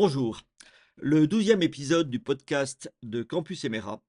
Bonjour. 0.00 0.42
Le 0.94 1.26
douzième 1.26 1.60
épisode 1.60 2.08
du 2.08 2.20
podcast 2.20 2.88
de 3.02 3.24
Campus 3.24 3.64
Emera 3.64 4.00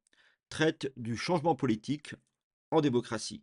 traite 0.48 0.94
du 0.98 1.18
changement 1.18 1.56
politique 1.56 2.14
en 2.70 2.80
démocratie. 2.80 3.42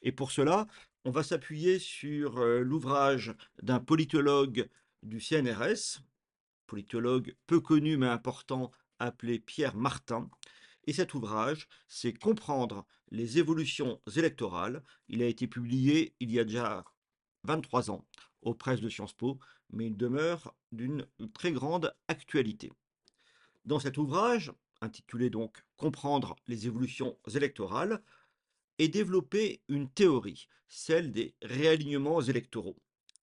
Et 0.00 0.12
pour 0.12 0.30
cela, 0.30 0.68
on 1.04 1.10
va 1.10 1.24
s'appuyer 1.24 1.80
sur 1.80 2.38
euh, 2.38 2.60
l'ouvrage 2.60 3.34
d'un 3.64 3.80
politologue 3.80 4.68
du 5.02 5.20
CNRS, 5.20 6.04
politologue 6.68 7.34
peu 7.48 7.58
connu 7.58 7.96
mais 7.96 8.06
important, 8.06 8.70
appelé 9.00 9.40
Pierre 9.40 9.74
Martin. 9.74 10.30
Et 10.84 10.92
cet 10.92 11.14
ouvrage, 11.14 11.66
c'est 11.88 12.12
Comprendre 12.12 12.86
les 13.10 13.40
évolutions 13.40 14.00
électorales. 14.14 14.84
Il 15.08 15.20
a 15.20 15.26
été 15.26 15.48
publié 15.48 16.14
il 16.20 16.30
y 16.30 16.38
a 16.38 16.44
déjà 16.44 16.84
23 17.42 17.90
ans 17.90 18.06
aux 18.42 18.54
presses 18.54 18.80
de 18.80 18.88
Sciences 18.88 19.12
Po, 19.12 19.38
mais 19.70 19.86
il 19.86 19.96
demeure 19.96 20.54
d'une 20.70 21.06
très 21.32 21.52
grande 21.52 21.94
actualité. 22.08 22.72
Dans 23.64 23.78
cet 23.78 23.96
ouvrage, 23.98 24.52
intitulé 24.80 25.30
donc 25.30 25.64
Comprendre 25.76 26.36
les 26.46 26.66
évolutions 26.66 27.18
électorales, 27.34 28.02
est 28.78 28.88
développée 28.88 29.62
une 29.68 29.88
théorie, 29.88 30.48
celle 30.68 31.12
des 31.12 31.34
réalignements 31.42 32.20
électoraux. 32.20 32.76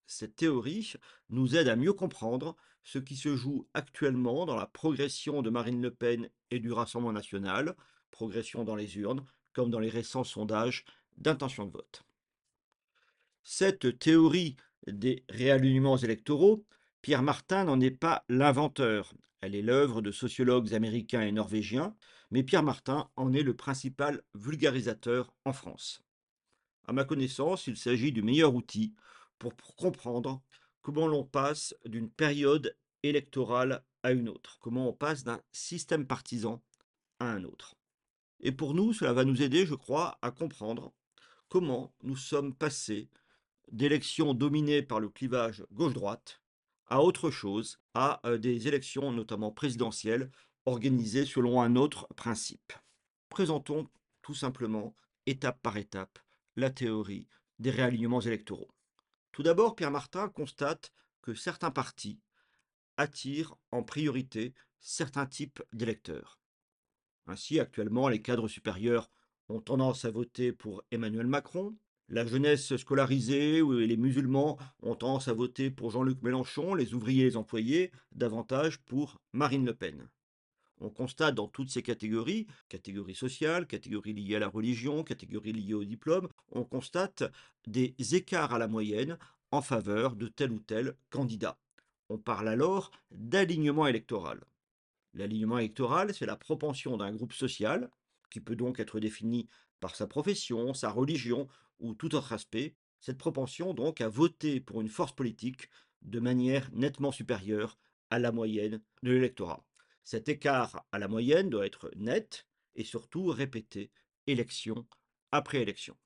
Cette 0.06 0.36
théorie 0.36 0.94
nous 1.28 1.56
aide 1.56 1.68
à 1.68 1.76
mieux 1.76 1.92
comprendre 1.92 2.56
ce 2.82 2.98
qui 2.98 3.16
se 3.16 3.36
joue 3.36 3.66
actuellement 3.74 4.46
dans 4.46 4.56
la 4.56 4.66
progression 4.66 5.42
de 5.42 5.50
Marine 5.50 5.80
Le 5.80 5.90
Pen 5.90 6.28
et 6.50 6.60
du 6.60 6.72
Rassemblement 6.72 7.12
national, 7.12 7.76
progression 8.10 8.64
dans 8.64 8.74
les 8.74 8.98
urnes, 8.98 9.24
comme 9.52 9.70
dans 9.70 9.78
les 9.78 9.88
récents 9.88 10.24
sondages 10.24 10.84
d'intention 11.16 11.66
de 11.66 11.72
vote. 11.72 12.04
Cette 13.42 13.98
théorie 13.98 14.56
des 14.86 15.24
réalignements 15.28 15.96
électoraux, 15.96 16.64
Pierre 17.02 17.22
Martin 17.22 17.64
n'en 17.64 17.80
est 17.80 17.90
pas 17.90 18.24
l'inventeur. 18.28 19.14
Elle 19.40 19.54
est 19.54 19.62
l'œuvre 19.62 20.02
de 20.02 20.10
sociologues 20.10 20.74
américains 20.74 21.22
et 21.22 21.32
norvégiens, 21.32 21.96
mais 22.30 22.42
Pierre 22.42 22.62
Martin 22.62 23.08
en 23.16 23.32
est 23.32 23.42
le 23.42 23.56
principal 23.56 24.22
vulgarisateur 24.34 25.32
en 25.44 25.52
France. 25.52 26.02
À 26.86 26.92
ma 26.92 27.04
connaissance, 27.04 27.66
il 27.66 27.76
s'agit 27.76 28.12
du 28.12 28.22
meilleur 28.22 28.54
outil 28.54 28.94
pour, 29.38 29.54
comprendre 29.76 30.42
comment 30.82 31.06
l'on 31.06 31.24
passe 31.24 31.74
d'une 31.86 32.10
période 32.10 32.76
électorale 33.02 33.84
à 34.02 34.12
une 34.12 34.28
autre, 34.28 34.58
comment 34.60 34.88
on 34.88 34.92
passe 34.92 35.24
d'un 35.24 35.40
système 35.52 36.06
partisan 36.06 36.62
à 37.18 37.26
un 37.26 37.44
autre. 37.44 37.76
Et 38.40 38.52
pour 38.52 38.74
nous, 38.74 38.92
cela 38.92 39.12
va 39.12 39.24
nous 39.24 39.42
aider, 39.42 39.66
je 39.66 39.74
crois, 39.74 40.18
à 40.22 40.30
comprendre 40.30 40.92
comment 41.48 41.94
nous 42.02 42.16
sommes 42.16 42.54
passés 42.54 43.08
d'élections 43.72 44.34
dominées 44.34 44.82
par 44.82 45.00
le 45.00 45.08
clivage 45.08 45.64
gauche-droite 45.72 46.40
à 46.86 47.02
autre 47.02 47.30
chose, 47.30 47.78
à 47.94 48.20
euh, 48.26 48.36
des 48.36 48.66
élections 48.66 49.12
notamment 49.12 49.52
présidentielles 49.52 50.30
organisées 50.66 51.24
selon 51.24 51.62
un 51.62 51.76
autre 51.76 52.08
principe. 52.16 52.72
Présentons 53.28 53.88
tout 54.22 54.34
simplement, 54.34 54.94
étape 55.26 55.60
par 55.62 55.76
étape, 55.76 56.18
la 56.56 56.70
théorie 56.70 57.28
des 57.58 57.70
réalignements 57.70 58.20
électoraux. 58.20 58.70
Tout 59.32 59.42
d'abord, 59.42 59.76
Pierre 59.76 59.90
Martin 59.90 60.28
constate 60.28 60.92
que 61.22 61.34
certains 61.34 61.70
partis 61.70 62.20
attirent 62.96 63.54
en 63.70 63.82
priorité 63.82 64.54
certains 64.80 65.26
types 65.26 65.62
d'électeurs. 65.72 66.40
Ainsi, 67.26 67.60
actuellement, 67.60 68.08
les 68.08 68.22
cadres 68.22 68.48
supérieurs 68.48 69.10
ont 69.48 69.60
tendance 69.60 70.04
à 70.04 70.10
voter 70.10 70.52
pour 70.52 70.82
Emmanuel 70.90 71.26
Macron, 71.26 71.76
la 72.10 72.26
jeunesse 72.26 72.76
scolarisée 72.76 73.58
et 73.58 73.86
les 73.86 73.96
musulmans 73.96 74.58
ont 74.82 74.96
tendance 74.96 75.28
à 75.28 75.32
voter 75.32 75.70
pour 75.70 75.92
Jean-Luc 75.92 76.22
Mélenchon, 76.22 76.74
les 76.74 76.92
ouvriers 76.92 77.24
les 77.24 77.36
employés 77.36 77.92
davantage 78.12 78.78
pour 78.80 79.20
Marine 79.32 79.64
Le 79.64 79.74
Pen. 79.74 80.08
On 80.80 80.90
constate 80.90 81.36
dans 81.36 81.46
toutes 81.46 81.70
ces 81.70 81.82
catégories, 81.82 82.46
catégories 82.68 83.14
sociales, 83.14 83.66
catégories 83.66 84.14
liées 84.14 84.36
à 84.36 84.40
la 84.40 84.48
religion, 84.48 85.04
catégories 85.04 85.52
liées 85.52 85.74
au 85.74 85.84
diplôme, 85.84 86.28
on 86.50 86.64
constate 86.64 87.22
des 87.66 87.94
écarts 88.14 88.54
à 88.54 88.58
la 88.58 88.66
moyenne 88.66 89.16
en 89.52 89.62
faveur 89.62 90.16
de 90.16 90.26
tel 90.26 90.50
ou 90.50 90.58
tel 90.58 90.96
candidat. 91.10 91.58
On 92.08 92.18
parle 92.18 92.48
alors 92.48 92.90
d'alignement 93.12 93.86
électoral. 93.86 94.42
L'alignement 95.14 95.58
électoral, 95.58 96.12
c'est 96.12 96.26
la 96.26 96.36
propension 96.36 96.96
d'un 96.96 97.12
groupe 97.12 97.34
social, 97.34 97.88
qui 98.30 98.40
peut 98.40 98.56
donc 98.56 98.80
être 98.80 98.98
défini 98.98 99.48
par 99.80 99.94
sa 99.94 100.06
profession, 100.06 100.72
sa 100.72 100.90
religion 100.90 101.48
ou 101.80 101.94
tout 101.94 102.14
autre 102.14 102.32
aspect, 102.32 102.74
cette 103.00 103.18
propension 103.18 103.74
donc 103.74 104.00
à 104.00 104.08
voter 104.08 104.60
pour 104.60 104.80
une 104.80 104.88
force 104.88 105.12
politique 105.12 105.68
de 106.02 106.20
manière 106.20 106.70
nettement 106.72 107.12
supérieure 107.12 107.78
à 108.10 108.18
la 108.18 108.32
moyenne 108.32 108.82
de 109.02 109.12
l'électorat. 109.12 109.64
Cet 110.04 110.28
écart 110.28 110.84
à 110.92 110.98
la 110.98 111.08
moyenne 111.08 111.50
doit 111.50 111.66
être 111.66 111.90
net 111.96 112.46
et 112.74 112.84
surtout 112.84 113.26
répété 113.26 113.90
élection 114.26 114.86
après 115.32 115.62
élection. 115.62 115.96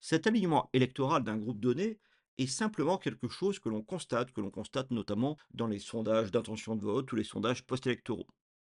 Cet 0.00 0.26
alignement 0.26 0.70
électoral 0.72 1.24
d'un 1.24 1.36
groupe 1.36 1.60
donné 1.60 1.98
est 2.38 2.46
simplement 2.46 2.98
quelque 2.98 3.28
chose 3.28 3.58
que 3.58 3.68
l'on 3.68 3.82
constate, 3.82 4.32
que 4.32 4.40
l'on 4.40 4.50
constate 4.50 4.90
notamment 4.90 5.38
dans 5.54 5.66
les 5.66 5.78
sondages 5.78 6.30
d'intention 6.30 6.76
de 6.76 6.82
vote 6.82 7.10
ou 7.12 7.16
les 7.16 7.24
sondages 7.24 7.64
post-électoraux. 7.64 8.26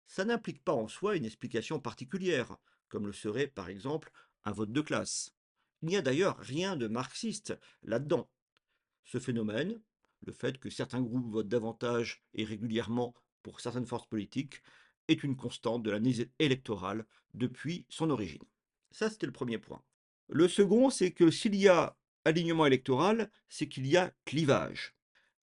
Ça 0.06 0.24
n'implique 0.24 0.64
pas 0.64 0.72
en 0.72 0.88
soi 0.88 1.16
une 1.16 1.26
explication 1.26 1.78
particulière, 1.78 2.56
comme 2.88 3.06
le 3.06 3.12
serait 3.12 3.46
par 3.46 3.68
exemple 3.68 4.10
un 4.44 4.52
vote 4.52 4.72
de 4.72 4.80
classe. 4.80 5.32
Il 5.82 5.88
n'y 5.88 5.96
a 5.96 6.02
d'ailleurs 6.02 6.36
rien 6.38 6.76
de 6.76 6.86
marxiste 6.86 7.58
là-dedans. 7.82 8.28
Ce 9.04 9.18
phénomène, 9.18 9.80
le 10.26 10.32
fait 10.32 10.58
que 10.58 10.70
certains 10.70 11.00
groupes 11.00 11.30
votent 11.30 11.48
davantage 11.48 12.22
et 12.34 12.44
régulièrement 12.44 13.14
pour 13.42 13.60
certaines 13.60 13.86
forces 13.86 14.06
politiques, 14.06 14.62
est 15.08 15.24
une 15.24 15.36
constante 15.36 15.82
de 15.82 15.90
l'année 15.90 16.30
électorale 16.38 17.06
depuis 17.34 17.86
son 17.88 18.10
origine. 18.10 18.44
Ça, 18.90 19.10
c'était 19.10 19.26
le 19.26 19.32
premier 19.32 19.58
point. 19.58 19.82
Le 20.28 20.46
second, 20.48 20.90
c'est 20.90 21.12
que 21.12 21.30
s'il 21.30 21.54
y 21.56 21.68
a 21.68 21.96
alignement 22.24 22.66
électoral, 22.66 23.30
c'est 23.48 23.68
qu'il 23.68 23.86
y 23.86 23.96
a 23.96 24.12
clivage. 24.24 24.94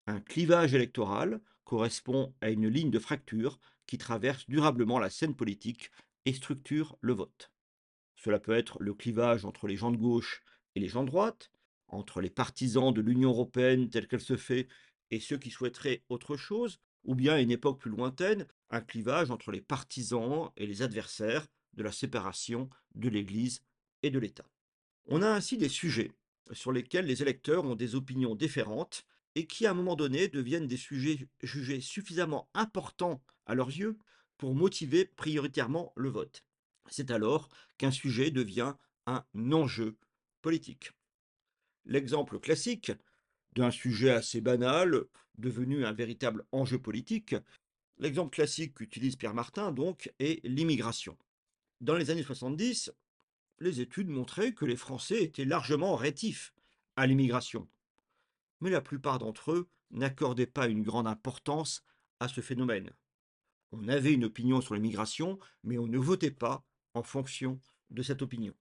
Un 0.07 0.19
clivage 0.19 0.73
électoral 0.73 1.41
correspond 1.63 2.35
à 2.41 2.49
une 2.49 2.67
ligne 2.67 2.91
de 2.91 2.99
fracture 2.99 3.59
qui 3.87 3.97
traverse 3.97 4.47
durablement 4.47 4.99
la 4.99 5.09
scène 5.09 5.35
politique 5.35 5.89
et 6.25 6.33
structure 6.33 6.97
le 7.01 7.13
vote. 7.13 7.51
Cela 8.25 8.39
peut 8.39 8.57
être 8.57 8.81
le 8.81 8.95
clivage 8.95 9.45
entre 9.45 9.67
les 9.67 9.77
gens 9.77 9.91
de 9.91 9.97
gauche 9.97 10.41
et 10.73 10.79
les 10.79 10.87
gens 10.87 11.03
de 11.03 11.09
droite, 11.09 11.51
entre 11.87 12.21
les 12.21 12.31
partisans 12.31 12.91
de 12.91 12.99
l'Union 12.99 13.29
européenne 13.29 13.91
telle 13.91 14.07
qu'elle 14.07 14.19
se 14.19 14.35
fait 14.35 14.67
et 15.11 15.19
ceux 15.19 15.37
qui 15.37 15.51
souhaiteraient 15.51 16.01
autre 16.09 16.35
chose, 16.35 16.79
ou 17.03 17.13
bien 17.13 17.35
à 17.35 17.39
une 17.39 17.51
époque 17.51 17.79
plus 17.79 17.91
lointaine, 17.91 18.47
un 18.71 18.81
clivage 18.81 19.29
entre 19.29 19.51
les 19.51 19.61
partisans 19.61 20.49
et 20.57 20.65
les 20.65 20.81
adversaires 20.81 21.45
de 21.75 21.83
la 21.83 21.91
séparation 21.91 22.67
de 22.95 23.09
l'Église 23.09 23.61
et 24.01 24.09
de 24.09 24.17
l'État. 24.17 24.49
On 25.05 25.21
a 25.21 25.29
ainsi 25.29 25.59
des 25.59 25.69
sujets 25.69 26.11
sur 26.51 26.71
lesquels 26.71 27.05
les 27.05 27.21
électeurs 27.21 27.63
ont 27.63 27.75
des 27.75 27.93
opinions 27.93 28.33
différentes 28.33 29.05
et 29.35 29.45
qui 29.45 29.67
à 29.67 29.71
un 29.71 29.75
moment 29.75 29.95
donné 29.95 30.29
deviennent 30.29 30.65
des 30.65 30.77
sujets 30.77 31.29
jugés 31.43 31.79
suffisamment 31.79 32.49
importants 32.55 33.21
à 33.45 33.53
leurs 33.53 33.69
yeux 33.69 33.99
pour 34.39 34.55
motiver 34.55 35.05
prioritairement 35.05 35.93
le 35.95 36.09
vote. 36.09 36.43
C'est 36.89 37.11
alors 37.11 37.49
qu'un 37.77 37.91
sujet 37.91 38.31
devient 38.31 38.73
un 39.07 39.23
enjeu 39.51 39.97
politique. 40.41 40.91
L'exemple 41.85 42.39
classique 42.39 42.91
d'un 43.53 43.71
sujet 43.71 44.11
assez 44.11 44.41
banal 44.41 45.05
devenu 45.37 45.85
un 45.85 45.93
véritable 45.93 46.45
enjeu 46.51 46.79
politique, 46.79 47.35
l'exemple 47.97 48.35
classique 48.35 48.75
qu'utilise 48.75 49.15
Pierre 49.15 49.33
Martin 49.33 49.71
donc 49.71 50.11
est 50.19 50.43
l'immigration. 50.45 51.17
Dans 51.81 51.95
les 51.95 52.09
années 52.09 52.23
70, 52.23 52.91
les 53.59 53.81
études 53.81 54.09
montraient 54.09 54.53
que 54.53 54.65
les 54.65 54.75
Français 54.75 55.23
étaient 55.23 55.45
largement 55.45 55.95
rétifs 55.95 56.53
à 56.95 57.07
l'immigration. 57.07 57.67
Mais 58.61 58.69
la 58.69 58.81
plupart 58.81 59.19
d'entre 59.19 59.51
eux 59.51 59.69
n'accordaient 59.91 60.45
pas 60.47 60.67
une 60.67 60.83
grande 60.83 61.07
importance 61.07 61.83
à 62.19 62.27
ce 62.27 62.41
phénomène. 62.41 62.91
On 63.71 63.87
avait 63.87 64.13
une 64.13 64.25
opinion 64.25 64.61
sur 64.61 64.73
l'immigration, 64.73 65.37
mais 65.63 65.77
on 65.77 65.87
ne 65.87 65.97
votait 65.97 66.31
pas 66.31 66.65
en 66.95 67.03
fonction 67.03 67.59
de 67.91 68.01
cette 68.01 68.21
opinion. 68.21 68.55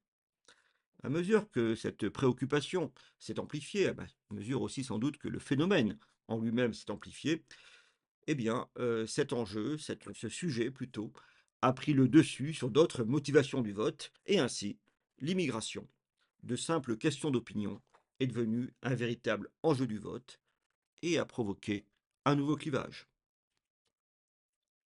À 1.02 1.08
mesure 1.08 1.50
que 1.50 1.74
cette 1.74 2.08
préoccupation 2.08 2.92
s'est 3.18 3.38
amplifiée, 3.38 3.88
à 3.88 3.94
mesure 4.30 4.62
aussi 4.62 4.84
sans 4.84 4.98
doute 4.98 5.18
que 5.18 5.28
le 5.28 5.38
phénomène 5.38 5.98
en 6.28 6.38
lui-même 6.38 6.74
s'est 6.74 6.90
amplifié, 6.90 7.44
eh 8.26 8.34
bien, 8.34 8.68
euh, 8.78 9.06
cet 9.06 9.32
enjeu, 9.32 9.76
ce 9.78 10.28
sujet 10.28 10.70
plutôt, 10.70 11.12
a 11.62 11.72
pris 11.72 11.92
le 11.92 12.08
dessus 12.08 12.54
sur 12.54 12.70
d'autres 12.70 13.04
motivations 13.04 13.60
du 13.60 13.72
vote, 13.72 14.12
et 14.26 14.38
ainsi, 14.38 14.78
l'immigration, 15.18 15.86
de 16.42 16.56
simples 16.56 16.96
questions 16.96 17.30
d'opinion, 17.30 17.80
est 18.20 18.26
devenue 18.26 18.72
un 18.82 18.94
véritable 18.94 19.50
enjeu 19.62 19.86
du 19.86 19.98
vote 19.98 20.40
et 21.02 21.18
a 21.18 21.26
provoqué 21.26 21.86
un 22.24 22.34
nouveau 22.34 22.56
clivage. 22.56 23.08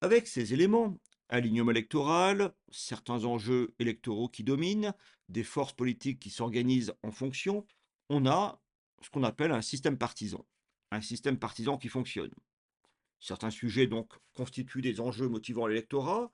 Avec 0.01 0.27
ces 0.27 0.53
éléments, 0.53 0.97
alignement 1.29 1.71
électoral, 1.71 2.53
certains 2.71 3.23
enjeux 3.25 3.73
électoraux 3.79 4.29
qui 4.29 4.43
dominent, 4.43 4.93
des 5.29 5.43
forces 5.43 5.73
politiques 5.73 6.19
qui 6.19 6.29
s'organisent 6.29 6.93
en 7.03 7.11
fonction, 7.11 7.65
on 8.09 8.25
a 8.25 8.61
ce 9.01 9.09
qu'on 9.09 9.23
appelle 9.23 9.51
un 9.51 9.61
système 9.61 9.97
partisan, 9.97 10.45
un 10.91 11.01
système 11.01 11.37
partisan 11.37 11.77
qui 11.77 11.87
fonctionne. 11.87 12.33
Certains 13.19 13.51
sujets 13.51 13.87
donc 13.87 14.13
constituent 14.33 14.81
des 14.81 14.99
enjeux 14.99 15.27
motivant 15.27 15.67
l'électorat, 15.67 16.31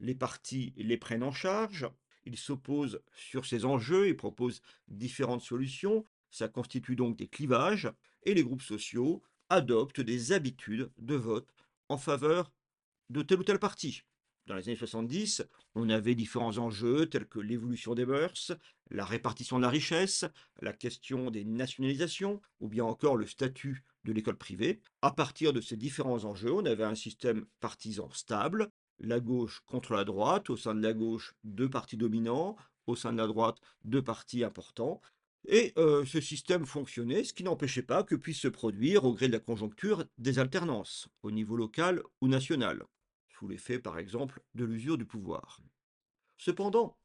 les 0.00 0.14
partis 0.14 0.72
les 0.76 0.96
prennent 0.96 1.22
en 1.22 1.32
charge, 1.32 1.86
ils 2.24 2.36
s'opposent 2.36 3.00
sur 3.12 3.46
ces 3.46 3.64
enjeux 3.64 4.06
et 4.06 4.14
proposent 4.14 4.62
différentes 4.88 5.42
solutions, 5.42 6.04
ça 6.30 6.48
constitue 6.48 6.96
donc 6.96 7.16
des 7.16 7.28
clivages, 7.28 7.90
et 8.24 8.34
les 8.34 8.44
groupes 8.44 8.62
sociaux 8.62 9.22
adoptent 9.48 10.00
des 10.00 10.32
habitudes 10.32 10.90
de 10.98 11.14
vote 11.14 11.48
en 11.88 11.98
faveur 11.98 12.52
de 13.10 13.22
tel 13.22 13.40
ou 13.40 13.44
tel 13.44 13.58
parti. 13.58 14.02
Dans 14.48 14.54
les 14.54 14.66
années 14.66 14.76
70, 14.76 15.42
on 15.74 15.90
avait 15.90 16.14
différents 16.14 16.56
enjeux 16.56 17.04
tels 17.04 17.28
que 17.28 17.38
l'évolution 17.38 17.94
des 17.94 18.06
mœurs, 18.06 18.52
la 18.90 19.04
répartition 19.04 19.58
de 19.58 19.62
la 19.62 19.68
richesse, 19.68 20.24
la 20.62 20.72
question 20.72 21.30
des 21.30 21.44
nationalisations, 21.44 22.40
ou 22.60 22.68
bien 22.68 22.84
encore 22.84 23.18
le 23.18 23.26
statut 23.26 23.84
de 24.04 24.12
l'école 24.12 24.38
privée. 24.38 24.80
À 25.02 25.10
partir 25.10 25.52
de 25.52 25.60
ces 25.60 25.76
différents 25.76 26.24
enjeux, 26.24 26.54
on 26.54 26.64
avait 26.64 26.84
un 26.84 26.94
système 26.94 27.44
partisan 27.60 28.08
stable, 28.10 28.70
la 28.98 29.20
gauche 29.20 29.60
contre 29.66 29.92
la 29.92 30.04
droite, 30.04 30.48
au 30.48 30.56
sein 30.56 30.74
de 30.74 30.82
la 30.82 30.94
gauche, 30.94 31.34
deux 31.44 31.68
partis 31.68 31.98
dominants, 31.98 32.56
au 32.86 32.96
sein 32.96 33.12
de 33.12 33.18
la 33.18 33.26
droite, 33.26 33.58
deux 33.84 34.02
partis 34.02 34.44
importants. 34.44 35.02
Et 35.46 35.74
euh, 35.76 36.06
ce 36.06 36.22
système 36.22 36.64
fonctionnait, 36.64 37.24
ce 37.24 37.34
qui 37.34 37.44
n'empêchait 37.44 37.82
pas 37.82 38.02
que 38.02 38.14
puissent 38.14 38.40
se 38.40 38.48
produire, 38.48 39.04
au 39.04 39.12
gré 39.12 39.28
de 39.28 39.32
la 39.32 39.40
conjoncture, 39.40 40.06
des 40.16 40.38
alternances, 40.38 41.06
au 41.22 41.30
niveau 41.30 41.54
local 41.54 42.02
ou 42.22 42.28
national, 42.28 42.82
sous 43.38 43.48
l'effet 43.48 43.78
par 43.78 43.98
exemple 43.98 44.42
de 44.54 44.64
l'usure 44.64 44.98
du 44.98 45.04
pouvoir. 45.04 45.60
Cependant, 46.36 46.98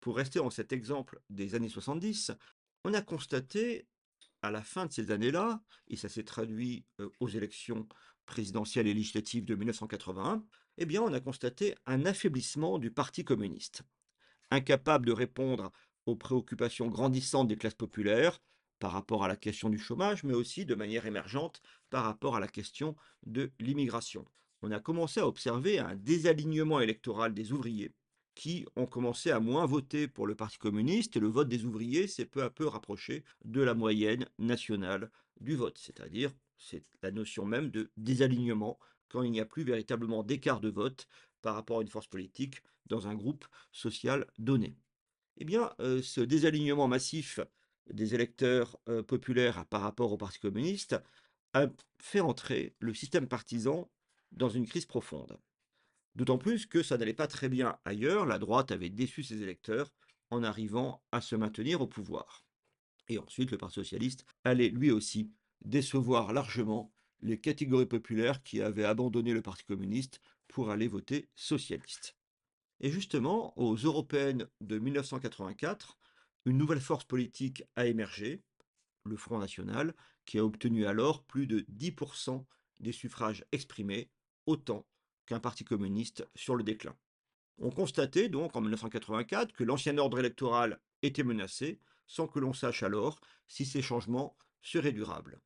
pour 0.00 0.16
rester 0.16 0.38
en 0.38 0.50
cet 0.50 0.72
exemple 0.72 1.20
des 1.30 1.54
années 1.54 1.68
70, 1.68 2.32
on 2.84 2.94
a 2.94 3.02
constaté 3.02 3.86
à 4.42 4.50
la 4.50 4.62
fin 4.62 4.86
de 4.86 4.92
ces 4.92 5.10
années-là, 5.10 5.62
et 5.88 5.96
ça 5.96 6.08
s'est 6.08 6.24
traduit 6.24 6.84
euh, 7.00 7.08
aux 7.20 7.28
élections 7.28 7.88
présidentielles 8.26 8.88
et 8.88 8.94
législatives 8.94 9.44
de 9.44 9.54
1981, 9.54 10.44
eh 10.78 10.86
bien 10.86 11.02
on 11.02 11.12
a 11.12 11.20
constaté 11.20 11.74
un 11.86 12.06
affaiblissement 12.06 12.78
du 12.78 12.90
Parti 12.90 13.24
communiste. 13.24 13.82
Incapable 14.50 15.06
de 15.06 15.12
répondre 15.12 15.72
aux 16.06 16.16
préoccupations 16.16 16.88
grandissantes 16.88 17.48
des 17.48 17.56
classes 17.56 17.74
populaires 17.74 18.40
par 18.78 18.92
rapport 18.92 19.22
à 19.22 19.28
la 19.28 19.36
question 19.36 19.70
du 19.70 19.78
chômage, 19.78 20.24
mais 20.24 20.34
aussi 20.34 20.66
de 20.66 20.74
manière 20.74 21.06
émergente 21.06 21.60
par 21.90 22.04
rapport 22.04 22.34
à 22.34 22.40
la 22.40 22.48
question 22.48 22.96
de 23.24 23.52
l'immigration. 23.60 24.24
On 24.62 24.70
a 24.70 24.80
commencé 24.80 25.20
à 25.20 25.26
observer 25.26 25.80
un 25.80 25.96
désalignement 25.96 26.80
électoral 26.80 27.34
des 27.34 27.52
ouvriers 27.52 27.92
qui 28.34 28.64
ont 28.76 28.86
commencé 28.86 29.30
à 29.30 29.40
moins 29.40 29.66
voter 29.66 30.08
pour 30.08 30.26
le 30.26 30.34
Parti 30.34 30.58
communiste 30.58 31.16
et 31.16 31.20
le 31.20 31.28
vote 31.28 31.48
des 31.48 31.64
ouvriers 31.64 32.06
s'est 32.06 32.24
peu 32.24 32.42
à 32.42 32.50
peu 32.50 32.66
rapproché 32.66 33.24
de 33.44 33.60
la 33.60 33.74
moyenne 33.74 34.26
nationale 34.38 35.10
du 35.40 35.56
vote, 35.56 35.78
c'est-à-dire 35.78 36.32
c'est 36.56 36.82
la 37.02 37.10
notion 37.10 37.44
même 37.44 37.70
de 37.70 37.90
désalignement 37.96 38.78
quand 39.08 39.22
il 39.22 39.32
n'y 39.32 39.40
a 39.40 39.44
plus 39.44 39.64
véritablement 39.64 40.22
d'écart 40.22 40.60
de 40.60 40.70
vote 40.70 41.08
par 41.42 41.54
rapport 41.54 41.80
à 41.80 41.82
une 41.82 41.88
force 41.88 42.06
politique 42.06 42.62
dans 42.86 43.08
un 43.08 43.14
groupe 43.14 43.44
social 43.72 44.26
donné. 44.38 44.76
Eh 45.38 45.44
bien, 45.44 45.72
euh, 45.80 46.00
ce 46.02 46.20
désalignement 46.20 46.88
massif 46.88 47.40
des 47.90 48.14
électeurs 48.14 48.78
euh, 48.88 49.02
populaires 49.02 49.66
par 49.66 49.82
rapport 49.82 50.12
au 50.12 50.16
Parti 50.16 50.38
communiste 50.38 50.96
a 51.52 51.66
fait 51.98 52.20
entrer 52.20 52.74
le 52.78 52.94
système 52.94 53.28
partisan 53.28 53.90
dans 54.32 54.48
une 54.48 54.66
crise 54.66 54.86
profonde. 54.86 55.38
D'autant 56.14 56.38
plus 56.38 56.66
que 56.66 56.82
ça 56.82 56.98
n'allait 56.98 57.14
pas 57.14 57.26
très 57.26 57.48
bien 57.48 57.78
ailleurs, 57.84 58.26
la 58.26 58.38
droite 58.38 58.70
avait 58.70 58.90
déçu 58.90 59.22
ses 59.22 59.42
électeurs 59.42 59.92
en 60.30 60.42
arrivant 60.42 61.02
à 61.12 61.20
se 61.20 61.36
maintenir 61.36 61.80
au 61.80 61.86
pouvoir. 61.86 62.44
Et 63.08 63.18
ensuite, 63.18 63.50
le 63.50 63.58
Parti 63.58 63.74
socialiste 63.76 64.24
allait 64.44 64.68
lui 64.68 64.90
aussi 64.90 65.30
décevoir 65.64 66.32
largement 66.32 66.92
les 67.20 67.40
catégories 67.40 67.86
populaires 67.86 68.42
qui 68.42 68.60
avaient 68.60 68.84
abandonné 68.84 69.32
le 69.32 69.42
Parti 69.42 69.64
communiste 69.64 70.20
pour 70.48 70.70
aller 70.70 70.88
voter 70.88 71.28
socialiste. 71.34 72.16
Et 72.80 72.90
justement, 72.90 73.56
aux 73.58 73.76
européennes 73.76 74.48
de 74.60 74.78
1984, 74.78 75.98
une 76.46 76.58
nouvelle 76.58 76.80
force 76.80 77.04
politique 77.04 77.62
a 77.76 77.86
émergé, 77.86 78.42
le 79.04 79.16
Front 79.16 79.38
National, 79.38 79.94
qui 80.24 80.38
a 80.38 80.44
obtenu 80.44 80.86
alors 80.86 81.24
plus 81.24 81.46
de 81.46 81.60
10% 81.72 82.44
des 82.80 82.92
suffrages 82.92 83.44
exprimés, 83.52 84.10
autant 84.46 84.86
qu'un 85.26 85.40
parti 85.40 85.64
communiste 85.64 86.26
sur 86.34 86.56
le 86.56 86.62
déclin. 86.62 86.96
On 87.58 87.70
constatait 87.70 88.28
donc 88.28 88.56
en 88.56 88.60
1984 88.60 89.52
que 89.52 89.64
l'ancien 89.64 89.98
ordre 89.98 90.18
électoral 90.18 90.80
était 91.02 91.22
menacé, 91.22 91.80
sans 92.06 92.26
que 92.26 92.38
l'on 92.38 92.52
sache 92.52 92.82
alors 92.82 93.20
si 93.46 93.64
ces 93.64 93.82
changements 93.82 94.36
seraient 94.62 94.92
durables. 94.92 95.40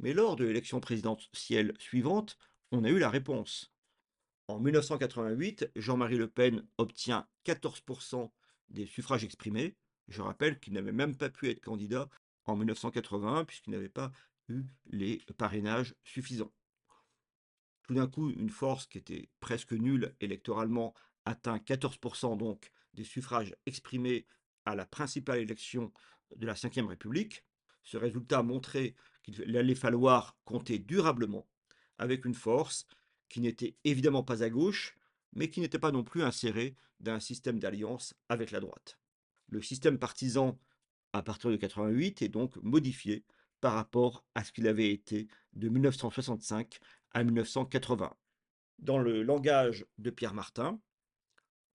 Mais 0.00 0.12
lors 0.12 0.36
de 0.36 0.44
l'élection 0.44 0.80
présidentielle 0.80 1.74
suivante, 1.78 2.36
on 2.72 2.84
a 2.84 2.90
eu 2.90 2.98
la 2.98 3.10
réponse. 3.10 3.72
En 4.48 4.60
1988, 4.60 5.70
Jean-Marie 5.76 6.18
Le 6.18 6.28
Pen 6.28 6.66
obtient 6.76 7.26
14% 7.46 8.30
des 8.68 8.86
suffrages 8.86 9.24
exprimés. 9.24 9.76
Je 10.08 10.20
rappelle 10.20 10.60
qu'il 10.60 10.74
n'avait 10.74 10.92
même 10.92 11.16
pas 11.16 11.30
pu 11.30 11.48
être 11.48 11.60
candidat 11.60 12.08
en 12.44 12.56
1981 12.56 13.44
puisqu'il 13.44 13.70
n'avait 13.70 13.88
pas 13.88 14.12
eu 14.48 14.64
les 14.90 15.22
parrainages 15.38 15.94
suffisants. 16.04 16.52
Tout 17.84 17.94
d'un 17.94 18.06
coup, 18.06 18.30
une 18.30 18.50
force 18.50 18.86
qui 18.86 18.98
était 18.98 19.28
presque 19.40 19.72
nulle 19.72 20.14
électoralement 20.20 20.94
atteint 21.24 21.56
14% 21.58 22.36
donc 22.36 22.70
des 22.94 23.04
suffrages 23.04 23.54
exprimés 23.66 24.26
à 24.64 24.74
la 24.74 24.86
principale 24.86 25.38
élection 25.38 25.92
de 26.36 26.46
la 26.46 26.54
Ve 26.54 26.88
République. 26.88 27.44
Ce 27.82 27.96
résultat 27.96 28.42
montrait 28.42 28.94
qu'il 29.22 29.56
allait 29.56 29.74
falloir 29.74 30.36
compter 30.44 30.78
durablement 30.78 31.46
avec 31.98 32.24
une 32.24 32.34
force 32.34 32.86
qui 33.28 33.40
n'était 33.40 33.76
évidemment 33.84 34.22
pas 34.22 34.42
à 34.42 34.50
gauche, 34.50 34.96
mais 35.34 35.50
qui 35.50 35.60
n'était 35.60 35.78
pas 35.78 35.92
non 35.92 36.04
plus 36.04 36.22
insérée 36.22 36.76
d'un 37.00 37.20
système 37.20 37.58
d'alliance 37.58 38.14
avec 38.28 38.50
la 38.50 38.60
droite. 38.60 38.98
Le 39.48 39.60
système 39.60 39.98
partisan, 39.98 40.58
à 41.12 41.22
partir 41.22 41.50
de 41.50 41.56
88, 41.56 42.22
est 42.22 42.28
donc 42.28 42.56
modifié 42.62 43.24
par 43.60 43.74
rapport 43.74 44.24
à 44.34 44.44
ce 44.44 44.52
qu'il 44.52 44.66
avait 44.66 44.90
été 44.90 45.28
de 45.54 45.68
1965 45.68 46.78
à 47.14 47.22
1980. 47.24 48.14
Dans 48.80 48.98
le 48.98 49.22
langage 49.22 49.86
de 49.98 50.10
Pierre 50.10 50.34
Martin, 50.34 50.80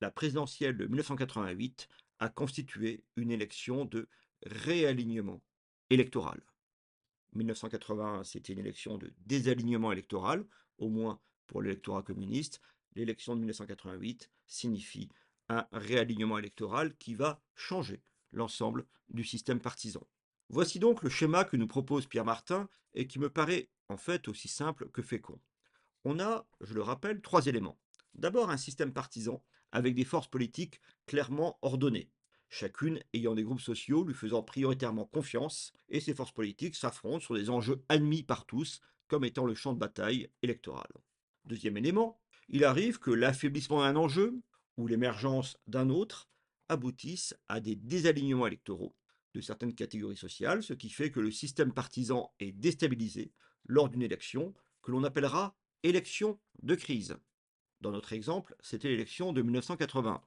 la 0.02 0.12
présidentielle 0.12 0.78
de 0.78 0.86
1988 0.86 1.88
a 2.20 2.30
constitué 2.30 3.04
une 3.16 3.32
élection 3.32 3.86
de 3.86 4.08
réalignement 4.46 5.42
électoral. 5.90 6.42
1981, 7.34 8.24
c'était 8.24 8.54
une 8.54 8.60
élection 8.60 8.98
de 8.98 9.14
désalignement 9.26 9.92
électoral, 9.92 10.46
au 10.78 10.90
moins 10.90 11.20
pour 11.48 11.62
l'électorat 11.62 12.04
communiste. 12.04 12.62
L'élection 12.96 13.36
de 13.36 13.40
1988 13.40 14.30
signifie 14.46 15.10
un 15.48 15.68
réalignement 15.72 16.38
électoral 16.38 16.96
qui 16.98 17.16
va 17.16 17.42
changer 17.56 18.02
l'ensemble 18.32 18.86
du 19.10 19.24
système 19.24 19.60
partisan. 19.60 20.06
Voici 20.52 20.80
donc 20.80 21.04
le 21.04 21.10
schéma 21.10 21.44
que 21.44 21.58
nous 21.58 21.68
propose 21.68 22.08
Pierre 22.08 22.26
Martin 22.26 22.68
et 22.96 23.08
qui 23.08 23.20
me 23.20 23.30
paraît 23.30 23.70
en 23.88 23.98
fait 23.98 24.28
aussi 24.28 24.48
simple 24.48 24.90
que 24.90 25.04
fécond. 25.04 25.40
On 26.06 26.20
a, 26.20 26.48
je 26.62 26.74
le 26.74 26.82
rappelle, 26.82 27.22
trois 27.22 27.46
éléments. 27.46 27.80
D'abord 28.16 28.50
un 28.50 28.58
système 28.58 28.92
partisan 28.92 29.44
avec 29.72 29.94
des 29.94 30.06
forces 30.06 30.28
politiques 30.28 30.82
clairement 31.06 31.60
ordonnées, 31.62 32.10
chacune 32.50 33.00
ayant 33.14 33.36
des 33.36 33.44
groupes 33.44 33.62
sociaux 33.62 34.04
lui 34.04 34.16
faisant 34.16 34.42
prioritairement 34.42 35.06
confiance, 35.06 35.72
et 35.90 36.00
ces 36.00 36.16
forces 36.16 36.32
politiques 36.32 36.76
s'affrontent 36.76 37.24
sur 37.24 37.36
des 37.36 37.52
enjeux 37.52 37.84
admis 37.88 38.24
par 38.24 38.48
tous 38.48 38.82
comme 39.08 39.26
étant 39.26 39.46
le 39.46 39.54
champ 39.54 39.74
de 39.74 39.80
bataille 39.80 40.32
électoral. 40.42 40.90
Deuxième 41.46 41.78
élément, 41.78 42.20
il 42.48 42.64
arrive 42.64 42.98
que 42.98 43.12
l'affaiblissement 43.12 43.82
d'un 43.82 43.96
enjeu 43.96 44.42
ou 44.78 44.88
l'émergence 44.88 45.58
d'un 45.68 45.90
autre 45.90 46.28
aboutissent 46.70 47.36
à 47.48 47.60
des 47.60 47.76
désalignements 47.76 48.48
électoraux 48.48 48.96
de 49.34 49.42
certaines 49.42 49.76
catégories 49.76 50.18
sociales, 50.18 50.64
ce 50.64 50.74
qui 50.74 50.90
fait 50.90 51.12
que 51.12 51.20
le 51.20 51.32
système 51.32 51.74
partisan 51.74 52.34
est 52.40 52.52
déstabilisé 52.52 53.32
lors 53.66 53.90
d'une 53.90 54.02
élection 54.02 54.54
que 54.82 54.92
l'on 54.92 55.04
appellera 55.04 55.56
élection 55.84 56.40
de 56.64 56.76
crise. 56.76 57.18
Dans 57.82 57.92
notre 57.92 58.14
exemple, 58.14 58.56
c'était 58.60 58.90
l'élection 58.90 59.32
de 59.32 59.42
1980. 59.42 60.22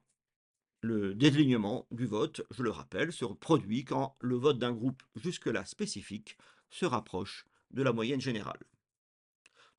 Le 0.81 1.15
désalignement 1.15 1.87
du 1.91 2.05
vote, 2.05 2.41
je 2.51 2.63
le 2.63 2.71
rappelle, 2.71 3.13
se 3.13 3.25
produit 3.25 3.85
quand 3.85 4.15
le 4.19 4.35
vote 4.35 4.59
d'un 4.59 4.73
groupe 4.73 5.03
jusque-là 5.15 5.65
spécifique 5.65 6.37
se 6.69 6.85
rapproche 6.85 7.45
de 7.71 7.83
la 7.83 7.93
moyenne 7.93 8.21
générale. 8.21 8.63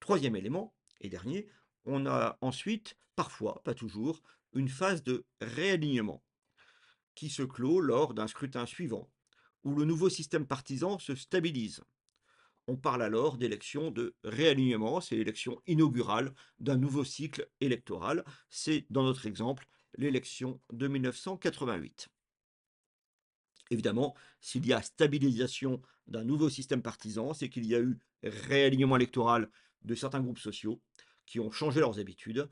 Troisième 0.01 0.37
élément, 0.37 0.75
et 1.01 1.09
dernier, 1.09 1.49
on 1.85 2.07
a 2.07 2.39
ensuite, 2.41 2.97
parfois, 3.17 3.63
pas 3.65 3.75
toujours, 3.75 4.23
une 4.55 4.69
phase 4.69 5.03
de 5.03 5.27
réalignement 5.41 6.25
qui 7.15 7.29
se 7.29 7.43
clôt 7.43 7.81
lors 7.81 8.15
d'un 8.15 8.27
scrutin 8.27 8.67
suivant, 8.67 9.11
où 9.65 9.75
le 9.75 9.85
nouveau 9.85 10.09
système 10.09 10.47
partisan 10.47 10.99
se 10.99 11.15
stabilise. 11.15 11.83
On 12.67 12.77
parle 12.77 13.03
alors 13.03 13.37
d'élection 13.37 13.91
de 13.91 14.15
réalignement, 14.25 15.01
c'est 15.01 15.17
l'élection 15.17 15.61
inaugurale 15.67 16.35
d'un 16.59 16.77
nouveau 16.77 17.05
cycle 17.05 17.49
électoral. 17.61 18.25
C'est, 18.49 18.87
dans 18.89 19.03
notre 19.03 19.27
exemple, 19.27 19.67
l'élection 19.99 20.61
de 20.73 20.89
1988. 20.89 22.09
Évidemment, 23.71 24.15
s'il 24.41 24.67
y 24.67 24.73
a 24.73 24.83
stabilisation 24.83 25.83
d'un 26.07 26.25
nouveau 26.25 26.49
système 26.49 26.83
partisan, 26.83 27.35
c'est 27.35 27.49
qu'il 27.49 27.67
y 27.67 27.75
a 27.75 27.81
eu 27.81 27.99
réalignement 28.23 28.97
électoral 28.97 29.51
de 29.83 29.95
certains 29.95 30.21
groupes 30.21 30.39
sociaux 30.39 30.81
qui 31.27 31.41
ont 31.41 31.51
changé 31.51 31.81
leurs 31.81 31.99
habitudes, 31.99 32.49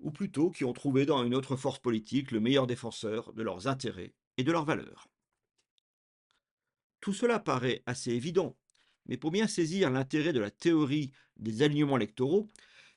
ou 0.00 0.10
plutôt 0.10 0.50
qui 0.50 0.64
ont 0.64 0.72
trouvé 0.72 1.06
dans 1.06 1.24
une 1.24 1.34
autre 1.34 1.56
force 1.56 1.78
politique 1.78 2.30
le 2.30 2.40
meilleur 2.40 2.66
défenseur 2.66 3.32
de 3.32 3.42
leurs 3.42 3.68
intérêts 3.68 4.14
et 4.36 4.44
de 4.44 4.52
leurs 4.52 4.64
valeurs. 4.64 5.11
Tout 7.02 7.12
cela 7.12 7.40
paraît 7.40 7.82
assez 7.84 8.12
évident, 8.12 8.56
mais 9.06 9.16
pour 9.16 9.32
bien 9.32 9.48
saisir 9.48 9.90
l'intérêt 9.90 10.32
de 10.32 10.38
la 10.38 10.52
théorie 10.52 11.10
des 11.36 11.62
alignements 11.62 11.96
électoraux, 11.96 12.48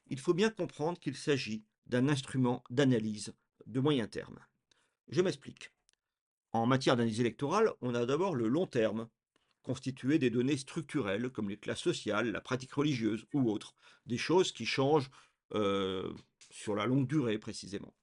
il 0.05 0.19
faut 0.19 0.35
bien 0.35 0.51
comprendre 0.51 0.99
qu'il 0.99 1.15
s'agit 1.15 1.65
d'un 1.87 2.07
instrument 2.07 2.63
d'analyse 2.69 3.33
de 3.65 3.79
moyen 3.79 4.05
terme. 4.05 4.37
Je 5.09 5.21
m'explique. 5.21 5.71
En 6.53 6.67
matière 6.67 6.95
d'analyse 6.95 7.19
électorale, 7.19 7.71
on 7.81 7.95
a 7.95 8.05
d'abord 8.05 8.35
le 8.35 8.47
long 8.47 8.67
terme, 8.67 9.09
constitué 9.63 10.19
des 10.19 10.29
données 10.29 10.57
structurelles 10.57 11.31
comme 11.31 11.49
les 11.49 11.57
classes 11.57 11.81
sociales, 11.81 12.31
la 12.31 12.41
pratique 12.41 12.73
religieuse 12.73 13.25
ou 13.33 13.49
autres, 13.49 13.73
des 14.05 14.19
choses 14.19 14.51
qui 14.51 14.67
changent 14.67 15.09
euh, 15.55 16.13
sur 16.51 16.75
la 16.75 16.85
longue 16.85 17.07
durée 17.07 17.39
précisément. 17.39 17.95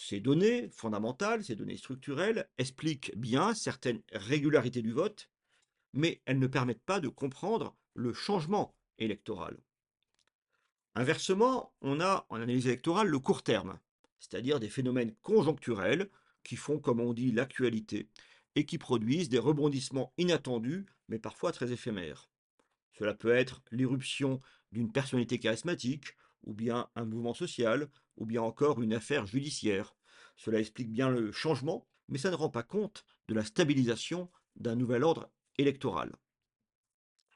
Ces 0.00 0.20
données 0.20 0.68
fondamentales, 0.70 1.42
ces 1.42 1.56
données 1.56 1.76
structurelles, 1.76 2.48
expliquent 2.56 3.12
bien 3.16 3.52
certaines 3.52 4.00
régularités 4.12 4.80
du 4.80 4.92
vote, 4.92 5.28
mais 5.92 6.22
elles 6.24 6.38
ne 6.38 6.46
permettent 6.46 6.84
pas 6.84 7.00
de 7.00 7.08
comprendre 7.08 7.76
le 7.94 8.14
changement 8.14 8.76
électoral. 8.98 9.58
Inversement, 10.94 11.74
on 11.80 12.00
a 12.00 12.26
en 12.28 12.36
analyse 12.36 12.68
électorale 12.68 13.08
le 13.08 13.18
court 13.18 13.42
terme, 13.42 13.80
c'est-à-dire 14.20 14.60
des 14.60 14.68
phénomènes 14.68 15.16
conjoncturels 15.20 16.08
qui 16.44 16.54
font, 16.54 16.78
comme 16.78 17.00
on 17.00 17.12
dit, 17.12 17.32
l'actualité 17.32 18.08
et 18.54 18.66
qui 18.66 18.78
produisent 18.78 19.28
des 19.28 19.40
rebondissements 19.40 20.12
inattendus, 20.16 20.86
mais 21.08 21.18
parfois 21.18 21.50
très 21.50 21.72
éphémères. 21.72 22.30
Cela 22.92 23.14
peut 23.14 23.34
être 23.34 23.62
l'irruption 23.72 24.40
d'une 24.70 24.92
personnalité 24.92 25.40
charismatique, 25.40 26.14
ou 26.44 26.54
bien 26.54 26.88
un 26.94 27.04
mouvement 27.04 27.34
social, 27.34 27.88
ou 28.16 28.26
bien 28.26 28.42
encore 28.42 28.82
une 28.82 28.94
affaire 28.94 29.26
judiciaire. 29.26 29.94
Cela 30.36 30.60
explique 30.60 30.92
bien 30.92 31.10
le 31.10 31.32
changement, 31.32 31.86
mais 32.08 32.18
ça 32.18 32.30
ne 32.30 32.36
rend 32.36 32.50
pas 32.50 32.62
compte 32.62 33.04
de 33.28 33.34
la 33.34 33.44
stabilisation 33.44 34.30
d'un 34.56 34.76
nouvel 34.76 35.04
ordre 35.04 35.30
électoral. 35.58 36.16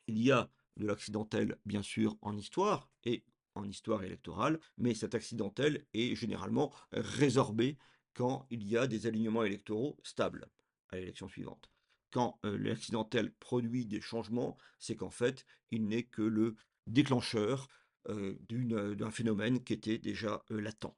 Il 0.07 0.19
y 0.19 0.33
a 0.33 0.51
de 0.77 0.87
l'accidentel, 0.87 1.59
bien 1.67 1.83
sûr, 1.83 2.17
en 2.23 2.37
histoire, 2.37 2.89
et 3.05 3.25
en 3.55 3.69
histoire 3.69 4.03
électorale, 4.03 4.59
mais 4.79 4.95
cet 4.95 5.15
accidentel 5.15 5.85
est 5.93 6.15
généralement 6.15 6.73
résorbé 6.93 7.77
quand 8.15 8.47
il 8.51 8.67
y 8.67 8.77
a 8.77 8.87
des 8.87 9.07
alignements 9.07 9.45
électoraux 9.45 9.99
stables 10.03 10.49
à 10.89 10.97
l'élection 10.97 11.29
suivante. 11.29 11.71
Quand 12.11 12.39
euh, 12.45 12.59
l'accidentel 12.59 13.33
produit 13.33 13.87
des 13.87 14.01
changements, 14.01 14.57
c'est 14.79 14.97
qu'en 14.97 15.11
fait, 15.11 15.47
il 15.71 15.87
n'est 15.87 16.03
que 16.03 16.23
le 16.23 16.57
déclencheur 16.87 17.69
d'un 18.09 19.11
phénomène 19.11 19.63
qui 19.63 19.73
était 19.73 19.99
déjà 19.99 20.43
euh, 20.51 20.61
latent. 20.61 20.95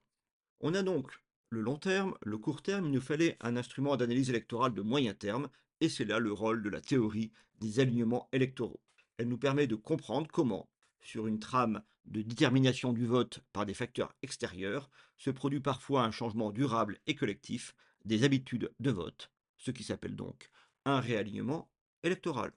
On 0.61 0.75
a 0.75 0.82
donc 0.82 1.12
le 1.50 1.61
long 1.61 1.76
terme, 1.76 2.16
le 2.23 2.38
court 2.38 2.62
terme, 2.62 2.87
il 2.87 2.92
nous 2.92 3.00
fallait 3.00 3.37
un 3.40 3.56
instrument 3.56 3.96
d'analyse 3.96 4.30
électorale 4.30 4.75
de 4.75 4.82
moyen 4.82 5.14
terme, 5.14 5.49
et 5.80 5.88
c'est 5.88 6.04
là 6.04 6.18
le 6.18 6.32
rôle 6.32 6.62
de 6.62 6.70
la 6.70 6.80
théorie 6.80 7.32
des 7.61 7.80
alignements 7.80 8.28
électoraux. 8.32 8.80
Elle 9.18 9.28
nous 9.28 9.38
permet 9.38 9.66
de 9.66 9.76
comprendre 9.76 10.28
comment, 10.32 10.68
sur 11.00 11.26
une 11.26 11.38
trame 11.38 11.82
de 12.06 12.23
détermination 12.23 12.92
du 12.92 13.06
vote 13.06 13.40
par 13.52 13.66
des 13.66 13.75
facteurs 13.75 14.14
extérieurs, 14.23 14.90
se 15.16 15.30
produit 15.30 15.61
parfois 15.61 16.02
un 16.02 16.11
changement 16.11 16.50
durable 16.50 16.99
et 17.06 17.14
collectif 17.14 17.75
des 18.04 18.25
habitudes 18.25 18.73
de 18.80 18.90
vote, 18.90 19.30
ce 19.56 19.70
qui 19.70 19.84
s'appelle 19.84 20.16
donc 20.16 20.50
un 20.84 21.00
réalignement 21.00 21.70
électoral. 22.02 22.52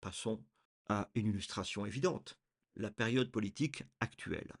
Passons 0.00 0.44
à 0.88 1.10
une 1.14 1.28
illustration 1.28 1.86
évidente, 1.86 2.38
la 2.76 2.90
période 2.90 3.30
politique 3.30 3.82
actuelle. 4.00 4.52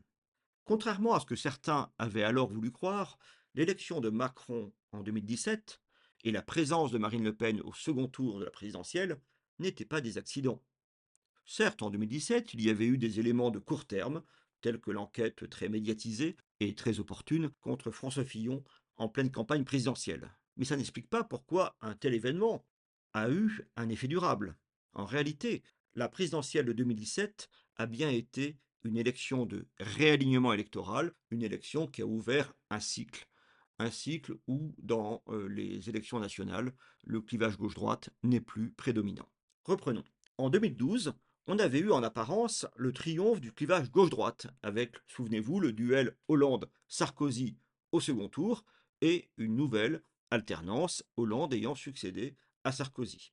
Contrairement 0.64 1.14
à 1.14 1.20
ce 1.20 1.26
que 1.26 1.36
certains 1.36 1.92
avaient 1.98 2.22
alors 2.22 2.48
voulu 2.48 2.70
croire, 2.70 3.18
l'élection 3.54 4.00
de 4.00 4.10
Macron 4.10 4.72
en 4.92 5.02
2017 5.02 5.80
et 6.24 6.30
la 6.30 6.42
présence 6.42 6.92
de 6.92 6.98
Marine 6.98 7.24
Le 7.24 7.34
Pen 7.34 7.60
au 7.62 7.72
second 7.72 8.08
tour 8.08 8.38
de 8.38 8.44
la 8.44 8.50
présidentielle 8.50 9.20
n'étaient 9.58 9.84
pas 9.84 10.00
des 10.00 10.18
accidents. 10.18 10.62
Certes, 11.44 11.82
en 11.82 11.90
2017, 11.90 12.54
il 12.54 12.62
y 12.62 12.70
avait 12.70 12.86
eu 12.86 12.98
des 12.98 13.18
éléments 13.18 13.50
de 13.50 13.58
court 13.58 13.86
terme, 13.86 14.22
tels 14.60 14.80
que 14.80 14.92
l'enquête 14.92 15.48
très 15.50 15.68
médiatisée 15.68 16.36
et 16.60 16.74
très 16.74 17.00
opportune 17.00 17.50
contre 17.60 17.90
François 17.90 18.24
Fillon 18.24 18.62
en 18.96 19.08
pleine 19.08 19.32
campagne 19.32 19.64
présidentielle. 19.64 20.30
Mais 20.56 20.64
ça 20.64 20.76
n'explique 20.76 21.10
pas 21.10 21.24
pourquoi 21.24 21.76
un 21.80 21.94
tel 21.94 22.14
événement 22.14 22.64
a 23.12 23.28
eu 23.30 23.66
un 23.76 23.88
effet 23.88 24.06
durable. 24.06 24.56
En 24.94 25.04
réalité, 25.04 25.62
la 25.94 26.08
présidentielle 26.08 26.66
de 26.66 26.72
2017 26.72 27.48
a 27.76 27.86
bien 27.86 28.10
été 28.10 28.58
une 28.84 28.96
élection 28.96 29.46
de 29.46 29.66
réalignement 29.78 30.52
électoral, 30.52 31.12
une 31.30 31.42
élection 31.42 31.86
qui 31.86 32.02
a 32.02 32.06
ouvert 32.06 32.52
un 32.70 32.80
cycle. 32.80 33.28
Un 33.78 33.90
cycle 33.90 34.36
où, 34.46 34.74
dans 34.78 35.22
euh, 35.28 35.48
les 35.48 35.88
élections 35.88 36.20
nationales, 36.20 36.72
le 37.04 37.20
clivage 37.20 37.56
gauche-droite 37.56 38.10
n'est 38.22 38.40
plus 38.40 38.70
prédominant. 38.70 39.28
Reprenons. 39.64 40.04
En 40.38 40.50
2012, 40.50 41.14
on 41.46 41.58
avait 41.58 41.80
eu 41.80 41.90
en 41.90 42.02
apparence 42.02 42.66
le 42.76 42.92
triomphe 42.92 43.40
du 43.40 43.52
clivage 43.52 43.90
gauche-droite, 43.90 44.46
avec, 44.62 44.96
souvenez-vous, 45.06 45.60
le 45.60 45.72
duel 45.72 46.16
Hollande-Sarkozy 46.28 47.56
au 47.90 48.00
second 48.00 48.28
tour, 48.28 48.64
et 49.00 49.30
une 49.36 49.56
nouvelle 49.56 50.02
alternance, 50.30 51.04
Hollande 51.16 51.54
ayant 51.54 51.74
succédé 51.74 52.36
à 52.64 52.72
Sarkozy. 52.72 53.32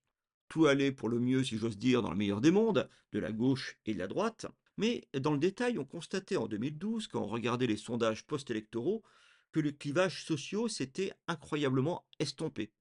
Tout 0.50 0.66
allait 0.66 0.92
pour 0.92 1.10
le 1.10 1.20
mieux, 1.20 1.44
si 1.44 1.58
j'ose 1.58 1.78
dire, 1.78 2.02
dans 2.02 2.12
le 2.12 2.18
meilleur 2.18 2.42
des 2.42 2.52
mondes, 2.52 2.90
de 3.12 3.20
la 3.20 3.32
gauche 3.32 3.78
et 3.86 3.94
de 3.94 4.00
la 4.00 4.08
droite, 4.08 4.48
mais 4.78 5.08
dans 5.14 5.34
le 5.34 5.40
détail, 5.40 5.78
on 5.78 5.86
constatait 5.86 6.38
en 6.38 6.48
2012, 6.48 7.08
quand 7.08 7.22
on 7.22 7.28
regardait 7.28 7.68
les 7.68 7.78
sondages 7.78 8.26
post-électoraux, 8.26 9.04
que 9.52 9.60
les 9.60 9.76
clivages 9.76 10.24
sociaux 10.24 10.68
s'étaient 10.68 11.14
incroyablement 11.28 12.06
estompés. 12.20 12.72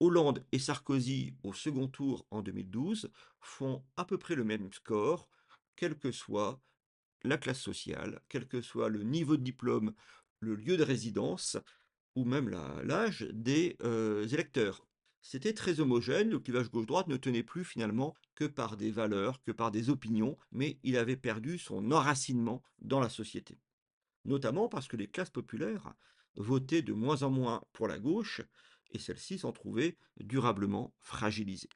Hollande 0.00 0.44
et 0.52 0.58
Sarkozy 0.58 1.34
au 1.42 1.52
second 1.52 1.88
tour 1.88 2.26
en 2.30 2.42
2012 2.42 3.10
font 3.40 3.84
à 3.96 4.04
peu 4.04 4.18
près 4.18 4.34
le 4.34 4.44
même 4.44 4.72
score, 4.72 5.28
quelle 5.76 5.98
que 5.98 6.12
soit 6.12 6.60
la 7.22 7.38
classe 7.38 7.60
sociale, 7.60 8.20
quel 8.28 8.46
que 8.46 8.60
soit 8.60 8.88
le 8.88 9.02
niveau 9.02 9.36
de 9.36 9.42
diplôme, 9.42 9.94
le 10.40 10.54
lieu 10.54 10.76
de 10.76 10.84
résidence 10.84 11.56
ou 12.14 12.24
même 12.24 12.48
l'âge 12.48 13.28
des 13.32 13.76
euh, 13.82 14.26
électeurs. 14.26 14.87
C'était 15.20 15.52
très 15.52 15.80
homogène, 15.80 16.30
le 16.30 16.38
clivage 16.38 16.70
gauche-droite 16.70 17.08
ne 17.08 17.16
tenait 17.16 17.42
plus 17.42 17.64
finalement 17.64 18.14
que 18.34 18.44
par 18.44 18.76
des 18.76 18.90
valeurs, 18.90 19.42
que 19.42 19.52
par 19.52 19.70
des 19.70 19.90
opinions, 19.90 20.38
mais 20.52 20.78
il 20.82 20.96
avait 20.96 21.16
perdu 21.16 21.58
son 21.58 21.90
enracinement 21.90 22.62
dans 22.80 23.00
la 23.00 23.08
société. 23.08 23.58
Notamment 24.24 24.68
parce 24.68 24.88
que 24.88 24.96
les 24.96 25.08
classes 25.08 25.30
populaires 25.30 25.94
votaient 26.36 26.82
de 26.82 26.92
moins 26.92 27.22
en 27.22 27.30
moins 27.30 27.62
pour 27.72 27.88
la 27.88 27.98
gauche 27.98 28.42
et 28.90 28.98
celle-ci 28.98 29.38
s'en 29.38 29.52
trouvait 29.52 29.96
durablement 30.20 30.94
fragilisée. 31.00 31.68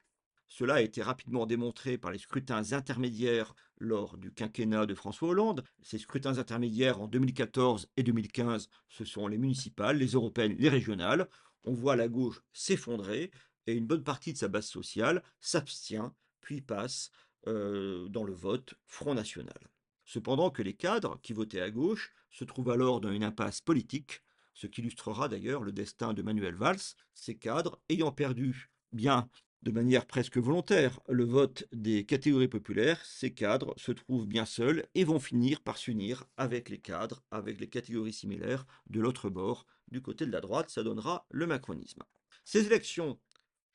Cela 0.47 0.75
a 0.75 0.81
été 0.81 1.01
rapidement 1.01 1.47
démontré 1.47 1.97
par 1.97 2.11
les 2.11 2.19
scrutins 2.19 2.73
intermédiaires 2.73 3.55
lors 3.79 4.17
du 4.17 4.31
quinquennat 4.31 4.85
de 4.85 4.93
François 4.93 5.29
Hollande. 5.29 5.63
Ces 5.81 5.97
scrutins 5.97 6.37
intermédiaires 6.37 7.01
en 7.01 7.07
2014 7.07 7.89
et 7.97 8.03
2015, 8.03 8.69
ce 8.87 9.03
sont 9.03 9.27
les 9.27 9.39
municipales, 9.39 9.97
les 9.97 10.11
européennes, 10.11 10.55
les 10.59 10.69
régionales. 10.69 11.27
On 11.63 11.73
voit 11.73 11.95
la 11.95 12.07
gauche 12.07 12.41
s'effondrer 12.53 13.31
et 13.67 13.73
une 13.73 13.87
bonne 13.87 14.03
partie 14.03 14.33
de 14.33 14.37
sa 14.37 14.47
base 14.47 14.67
sociale 14.67 15.23
s'abstient 15.39 16.13
puis 16.41 16.61
passe 16.61 17.11
dans 17.45 18.23
le 18.23 18.33
vote 18.33 18.75
Front 18.85 19.13
National. 19.13 19.69
Cependant 20.05 20.49
que 20.49 20.61
les 20.61 20.73
cadres 20.73 21.19
qui 21.21 21.33
votaient 21.33 21.61
à 21.61 21.71
gauche 21.71 22.13
se 22.29 22.45
trouvent 22.45 22.69
alors 22.71 23.01
dans 23.01 23.11
une 23.11 23.23
impasse 23.23 23.61
politique 23.61 24.21
ce 24.53 24.67
qui 24.67 24.81
illustrera 24.81 25.27
d'ailleurs 25.27 25.63
le 25.63 25.71
destin 25.71 26.13
de 26.13 26.21
Manuel 26.21 26.55
Valls, 26.55 26.95
ces 27.13 27.35
cadres 27.35 27.79
ayant 27.89 28.11
perdu, 28.11 28.71
bien 28.91 29.29
de 29.63 29.71
manière 29.71 30.05
presque 30.05 30.37
volontaire, 30.37 30.99
le 31.07 31.23
vote 31.23 31.63
des 31.71 32.05
catégories 32.05 32.49
populaires, 32.49 33.03
ces 33.05 33.33
cadres 33.33 33.73
se 33.77 33.93
trouvent 33.93 34.27
bien 34.27 34.45
seuls 34.45 34.85
et 34.93 35.05
vont 35.05 35.19
finir 35.19 35.61
par 35.61 35.77
s'unir 35.77 36.25
avec 36.35 36.67
les 36.67 36.79
cadres, 36.79 37.23
avec 37.31 37.61
les 37.61 37.69
catégories 37.69 38.11
similaires 38.11 38.65
de 38.89 38.99
l'autre 38.99 39.29
bord, 39.29 39.65
du 39.89 40.01
côté 40.01 40.25
de 40.25 40.33
la 40.33 40.41
droite, 40.41 40.69
ça 40.69 40.83
donnera 40.83 41.25
le 41.31 41.47
macronisme. 41.47 42.03
Ces 42.43 42.65
élections 42.65 43.17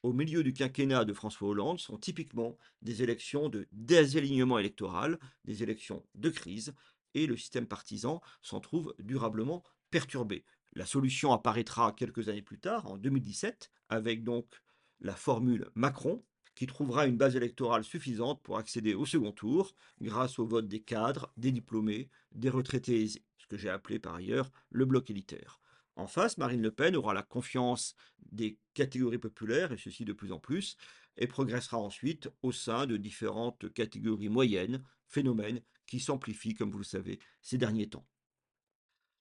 au 0.02 0.12
milieu 0.12 0.42
du 0.42 0.52
quinquennat 0.52 1.06
de 1.06 1.14
François 1.14 1.48
Hollande 1.48 1.80
sont 1.80 1.96
typiquement 1.96 2.58
des 2.82 3.02
élections 3.02 3.48
de 3.48 3.66
désalignement 3.72 4.58
électoral, 4.58 5.18
des 5.46 5.62
élections 5.62 6.04
de 6.14 6.28
crise, 6.28 6.74
et 7.14 7.26
le 7.26 7.38
système 7.38 7.66
partisan 7.66 8.20
s'en 8.42 8.60
trouve 8.60 8.94
durablement 8.98 9.64
perturbé. 9.90 10.44
La 10.74 10.84
solution 10.84 11.32
apparaîtra 11.32 11.92
quelques 11.92 12.28
années 12.28 12.42
plus 12.42 12.58
tard, 12.58 12.86
en 12.90 12.98
2017, 12.98 13.70
avec 13.88 14.22
donc 14.22 14.60
la 15.00 15.14
formule 15.14 15.70
Macron, 15.74 16.24
qui 16.54 16.66
trouvera 16.66 17.06
une 17.06 17.16
base 17.16 17.36
électorale 17.36 17.84
suffisante 17.84 18.42
pour 18.42 18.58
accéder 18.58 18.94
au 18.94 19.06
second 19.06 19.30
tour 19.30 19.74
grâce 20.00 20.38
au 20.38 20.46
vote 20.46 20.66
des 20.66 20.80
cadres, 20.80 21.32
des 21.36 21.52
diplômés, 21.52 22.10
des 22.32 22.50
retraités 22.50 23.00
aisés, 23.02 23.24
ce 23.36 23.46
que 23.46 23.56
j'ai 23.56 23.68
appelé 23.68 24.00
par 24.00 24.16
ailleurs 24.16 24.50
le 24.70 24.84
bloc 24.84 25.08
élitaire. 25.08 25.60
En 25.94 26.06
face, 26.06 26.38
Marine 26.38 26.62
Le 26.62 26.70
Pen 26.70 26.96
aura 26.96 27.14
la 27.14 27.22
confiance 27.22 27.94
des 28.32 28.58
catégories 28.74 29.18
populaires, 29.18 29.72
et 29.72 29.76
ceci 29.76 30.04
de 30.04 30.12
plus 30.12 30.32
en 30.32 30.38
plus, 30.38 30.76
et 31.16 31.26
progressera 31.26 31.78
ensuite 31.78 32.28
au 32.42 32.52
sein 32.52 32.86
de 32.86 32.96
différentes 32.96 33.72
catégories 33.72 34.28
moyennes, 34.28 34.82
phénomène 35.06 35.60
qui 35.86 36.00
s'amplifie, 36.00 36.54
comme 36.54 36.70
vous 36.70 36.78
le 36.78 36.84
savez, 36.84 37.18
ces 37.42 37.58
derniers 37.58 37.88
temps. 37.88 38.06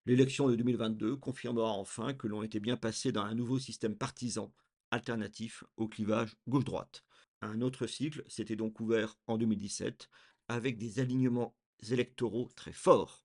L'élection 0.06 0.48
de 0.48 0.56
2022 0.56 1.18
confirmera 1.18 1.72
enfin 1.72 2.14
que 2.14 2.28
l'on 2.28 2.44
était 2.44 2.60
bien 2.60 2.78
passé 2.78 3.12
dans 3.12 3.24
un 3.24 3.36
nouveau 3.36 3.60
système 3.60 3.98
partisan, 3.98 4.54
alternatif 4.92 5.64
au 5.78 5.88
clivage 5.88 6.36
gauche-droite. 6.48 7.04
Un 7.42 7.62
autre 7.62 7.88
cycle 7.88 8.24
s'était 8.28 8.56
donc 8.56 8.80
ouvert 8.80 9.18
en 9.28 9.38
2017 9.38 10.10
avec 10.48 10.78
des 10.78 11.00
alignements 11.00 11.56
électoraux 11.90 12.50
très 12.56 12.74
forts. 12.74 13.24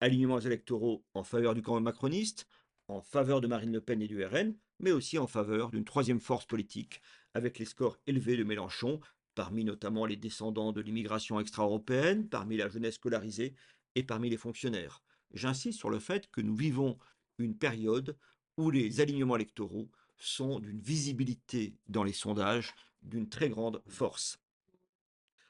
Alignements 0.00 0.40
électoraux 0.40 1.04
en 1.14 1.24
faveur 1.24 1.54
du 1.54 1.62
camp 1.62 1.80
macroniste, 1.80 2.46
en 2.88 3.00
faveur 3.00 3.40
de 3.40 3.46
Marine 3.46 3.72
Le 3.72 3.80
Pen 3.80 4.02
et 4.02 4.08
du 4.08 4.24
RN, 4.24 4.56
mais 4.78 4.92
aussi 4.92 5.18
en 5.18 5.26
faveur 5.26 5.70
d'une 5.70 5.84
troisième 5.84 6.20
force 6.20 6.46
politique, 6.46 7.00
avec 7.34 7.58
les 7.58 7.64
scores 7.64 7.98
élevés 8.06 8.36
de 8.36 8.44
Mélenchon, 8.44 9.00
parmi 9.34 9.64
notamment 9.64 10.06
les 10.06 10.16
descendants 10.16 10.72
de 10.72 10.80
l'immigration 10.80 11.38
extra-européenne, 11.40 12.28
parmi 12.28 12.56
la 12.56 12.68
jeunesse 12.68 12.94
scolarisée 12.94 13.54
et 13.94 14.02
parmi 14.02 14.30
les 14.30 14.36
fonctionnaires. 14.36 15.02
J'insiste 15.32 15.78
sur 15.78 15.90
le 15.90 15.98
fait 15.98 16.30
que 16.30 16.40
nous 16.40 16.56
vivons 16.56 16.98
une 17.38 17.56
période 17.56 18.16
où 18.56 18.70
les 18.70 19.00
alignements 19.00 19.36
électoraux 19.36 19.90
sont 20.20 20.60
d'une 20.60 20.80
visibilité 20.80 21.74
dans 21.88 22.04
les 22.04 22.12
sondages 22.12 22.74
d'une 23.02 23.28
très 23.28 23.48
grande 23.48 23.82
force. 23.88 24.38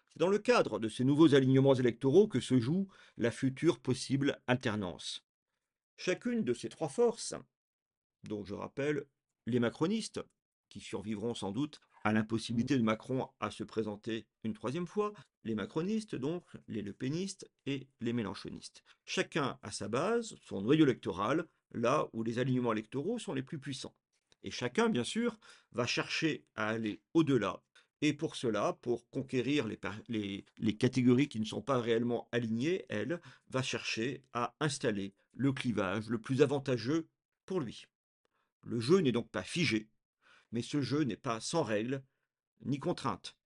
C'est 0.08 0.18
dans 0.18 0.28
le 0.28 0.38
cadre 0.38 0.78
de 0.78 0.88
ces 0.88 1.04
nouveaux 1.04 1.34
alignements 1.34 1.74
électoraux 1.74 2.28
que 2.28 2.40
se 2.40 2.58
joue 2.58 2.88
la 3.16 3.30
future 3.30 3.78
possible 3.78 4.40
alternance. 4.46 5.24
Chacune 5.96 6.44
de 6.44 6.54
ces 6.54 6.68
trois 6.68 6.88
forces, 6.88 7.34
dont 8.24 8.44
je 8.44 8.54
rappelle 8.54 9.04
les 9.46 9.60
macronistes, 9.60 10.20
qui 10.68 10.80
survivront 10.80 11.34
sans 11.34 11.52
doute 11.52 11.80
à 12.04 12.12
l'impossibilité 12.12 12.78
de 12.78 12.82
Macron 12.82 13.28
à 13.40 13.50
se 13.50 13.64
présenter 13.64 14.26
une 14.44 14.54
troisième 14.54 14.86
fois, 14.86 15.12
les 15.44 15.54
macronistes 15.54 16.14
donc, 16.14 16.44
les 16.68 16.82
lepénistes 16.82 17.50
et 17.66 17.88
les 18.00 18.12
mélanchonistes. 18.12 18.82
Chacun 19.04 19.58
a 19.62 19.70
sa 19.70 19.88
base, 19.88 20.36
son 20.42 20.62
noyau 20.62 20.84
électoral, 20.84 21.46
là 21.72 22.08
où 22.12 22.22
les 22.22 22.38
alignements 22.38 22.72
électoraux 22.72 23.18
sont 23.18 23.34
les 23.34 23.42
plus 23.42 23.58
puissants. 23.58 23.94
Et 24.42 24.50
chacun, 24.50 24.88
bien 24.88 25.04
sûr, 25.04 25.38
va 25.72 25.86
chercher 25.86 26.44
à 26.54 26.68
aller 26.68 27.00
au-delà. 27.14 27.62
Et 28.02 28.14
pour 28.14 28.36
cela, 28.36 28.78
pour 28.80 29.08
conquérir 29.10 29.68
les, 30.08 30.76
catégories 30.78 31.28
qui 31.28 31.38
ne 31.38 31.44
sont 31.44 31.60
pas 31.60 31.78
réellement 31.78 32.28
alignées, 32.32 32.86
elle 32.88 33.20
va 33.48 33.62
chercher 33.62 34.24
à 34.32 34.54
installer 34.60 35.12
le 35.34 35.52
clivage 35.52 36.08
le 36.08 36.18
plus 36.18 36.40
avantageux 36.40 37.08
pour 37.44 37.60
lui. 37.60 37.84
Le 38.62 38.80
jeu 38.80 38.98
n'est 38.98 39.12
donc 39.12 39.30
pas 39.30 39.42
figé, 39.42 39.88
mais 40.50 40.62
ce 40.62 40.80
jeu 40.80 41.02
n'est 41.02 41.16
pas 41.16 41.40
sans 41.40 41.62
règles 41.62 42.02
ni 42.64 42.78
contraintes. 42.78 43.36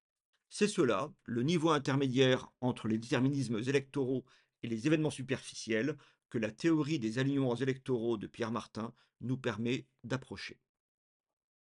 C'est 0.50 0.68
cela, 0.68 1.12
le 1.24 1.42
niveau 1.42 1.70
intermédiaire 1.70 2.48
entre 2.60 2.86
les 2.86 2.98
déterminismes 2.98 3.58
électoraux 3.58 4.24
et 4.62 4.68
les 4.68 4.86
événements 4.86 5.10
superficiels, 5.10 5.96
que 6.30 6.38
la 6.38 6.50
théorie 6.50 6.98
des 6.98 7.18
alignements 7.18 7.56
électoraux 7.56 8.16
de 8.16 8.26
Pierre 8.26 8.50
Martin 8.50 8.92
nous 9.20 9.36
permet 9.36 9.86
d'approcher. 10.04 10.58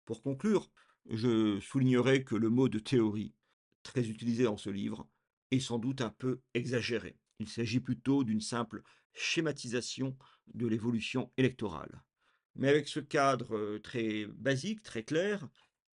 Pour 0.07 0.23
conclure, 0.23 0.71
je 1.09 1.59
soulignerai 1.59 2.23
que 2.23 2.35
le 2.35 2.49
mot 2.49 2.69
de 2.69 2.79
théorie, 2.79 3.35
très 3.83 4.07
utilisé 4.07 4.45
dans 4.45 4.55
ce 4.55 4.69
livre, 4.69 5.05
est 5.51 5.59
sans 5.59 5.79
doute 5.79 5.99
un 5.99 6.11
peu 6.11 6.39
exagéré. 6.53 7.17
Il 7.39 7.49
s'agit 7.49 7.81
plutôt 7.81 8.23
d'une 8.23 8.39
simple 8.39 8.83
schématisation 9.13 10.17
de 10.53 10.65
l'évolution 10.65 11.29
électorale. 11.35 12.03
Mais 12.55 12.69
avec 12.69 12.87
ce 12.87 13.01
cadre 13.01 13.79
très 13.79 14.27
basique, 14.27 14.81
très 14.81 15.03
clair, 15.03 15.45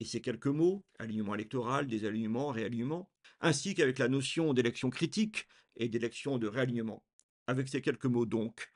et 0.01 0.06
ces 0.06 0.20
quelques 0.20 0.48
mots, 0.48 0.86
alignement 1.00 1.36
électoral, 1.36 1.88
désalignement, 1.88 2.50
réalignement, 2.50 3.10
ainsi 3.39 3.75
qu'avec 3.75 3.98
la 3.98 4.10
notion 4.10 4.53
d'élection 4.53 4.90
critique 4.90 5.48
et 5.77 5.88
d'élection 5.88 6.38
de 6.38 6.48
réalignement. 6.48 7.01
Avec 7.48 7.70
ces 7.70 7.81
quelques 7.81 8.07
mots 8.07 8.25
donc, 8.25 8.74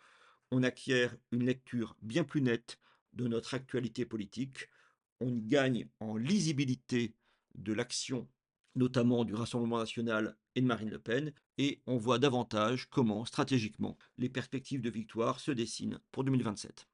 on 0.51 0.63
acquiert 0.63 1.13
une 1.33 1.45
lecture 1.45 1.97
bien 2.01 2.23
plus 2.23 2.41
nette 2.41 2.79
de 3.11 3.27
notre 3.27 3.53
actualité 3.53 4.05
politique, 4.05 4.69
on 5.19 5.31
gagne 5.31 5.87
en 5.99 6.17
lisibilité 6.17 7.15
de 7.55 7.73
l'action, 7.73 8.27
notamment 8.75 9.25
du 9.25 9.33
Rassemblement 9.33 9.79
national 9.79 10.37
et 10.55 10.61
de 10.61 10.67
Marine 10.67 10.89
Le 10.89 10.99
Pen, 10.99 11.33
et 11.57 11.81
on 11.87 11.97
voit 11.97 12.19
davantage 12.19 12.87
comment, 12.89 13.25
stratégiquement, 13.25 13.97
les 14.17 14.29
perspectives 14.29 14.81
de 14.81 14.89
victoire 14.89 15.39
se 15.39 15.51
dessinent 15.51 15.99
pour 16.11 16.23
2027. 16.23 16.87